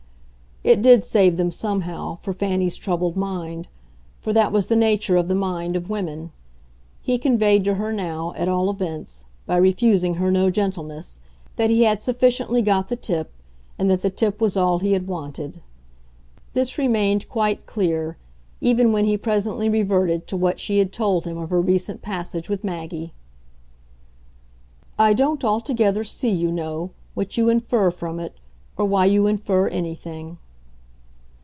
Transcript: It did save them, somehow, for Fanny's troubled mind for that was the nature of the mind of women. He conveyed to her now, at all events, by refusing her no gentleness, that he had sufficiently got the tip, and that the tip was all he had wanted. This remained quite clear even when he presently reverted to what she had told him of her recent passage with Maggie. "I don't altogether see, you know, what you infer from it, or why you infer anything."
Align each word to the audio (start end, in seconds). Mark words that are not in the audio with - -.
It 0.63 0.83
did 0.83 1.03
save 1.03 1.37
them, 1.37 1.49
somehow, 1.49 2.17
for 2.17 2.33
Fanny's 2.33 2.75
troubled 2.77 3.17
mind 3.17 3.67
for 4.19 4.31
that 4.31 4.51
was 4.51 4.67
the 4.67 4.75
nature 4.75 5.17
of 5.17 5.27
the 5.27 5.33
mind 5.33 5.75
of 5.75 5.89
women. 5.89 6.31
He 7.01 7.17
conveyed 7.17 7.63
to 7.63 7.73
her 7.73 7.91
now, 7.91 8.33
at 8.37 8.47
all 8.47 8.69
events, 8.69 9.25
by 9.47 9.57
refusing 9.57 10.13
her 10.13 10.29
no 10.29 10.51
gentleness, 10.51 11.19
that 11.55 11.71
he 11.71 11.81
had 11.81 12.03
sufficiently 12.03 12.61
got 12.61 12.89
the 12.89 12.95
tip, 12.95 13.31
and 13.79 13.89
that 13.89 14.03
the 14.03 14.11
tip 14.11 14.39
was 14.39 14.55
all 14.55 14.77
he 14.77 14.91
had 14.91 15.07
wanted. 15.07 15.61
This 16.53 16.77
remained 16.77 17.27
quite 17.27 17.65
clear 17.65 18.17
even 18.61 18.93
when 18.93 19.05
he 19.05 19.17
presently 19.17 19.67
reverted 19.67 20.27
to 20.27 20.37
what 20.37 20.59
she 20.59 20.77
had 20.77 20.93
told 20.93 21.25
him 21.25 21.39
of 21.39 21.49
her 21.49 21.59
recent 21.59 22.03
passage 22.03 22.49
with 22.51 22.63
Maggie. 22.63 23.13
"I 24.99 25.13
don't 25.13 25.43
altogether 25.43 26.03
see, 26.03 26.29
you 26.29 26.51
know, 26.51 26.91
what 27.15 27.35
you 27.35 27.49
infer 27.49 27.89
from 27.89 28.19
it, 28.19 28.37
or 28.77 28.85
why 28.85 29.05
you 29.05 29.25
infer 29.25 29.67
anything." 29.67 30.37